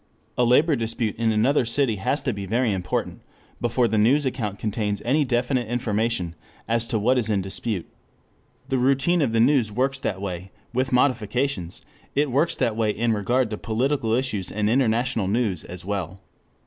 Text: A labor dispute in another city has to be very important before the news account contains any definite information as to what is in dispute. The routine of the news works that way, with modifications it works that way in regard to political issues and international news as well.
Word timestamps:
A 0.35 0.43
labor 0.43 0.75
dispute 0.75 1.15
in 1.17 1.31
another 1.31 1.63
city 1.63 1.97
has 1.97 2.23
to 2.23 2.33
be 2.33 2.47
very 2.47 2.73
important 2.73 3.21
before 3.61 3.87
the 3.87 3.99
news 3.99 4.25
account 4.25 4.57
contains 4.57 4.99
any 5.05 5.23
definite 5.23 5.67
information 5.67 6.33
as 6.67 6.87
to 6.87 6.97
what 6.97 7.19
is 7.19 7.29
in 7.29 7.43
dispute. 7.43 7.87
The 8.67 8.79
routine 8.79 9.21
of 9.21 9.31
the 9.31 9.39
news 9.39 9.71
works 9.71 9.99
that 9.99 10.19
way, 10.19 10.49
with 10.73 10.91
modifications 10.91 11.81
it 12.15 12.31
works 12.31 12.55
that 12.55 12.75
way 12.75 12.89
in 12.89 13.13
regard 13.13 13.51
to 13.51 13.59
political 13.59 14.13
issues 14.15 14.51
and 14.51 14.71
international 14.71 15.27
news 15.27 15.63
as 15.63 15.85
well. 15.85 16.19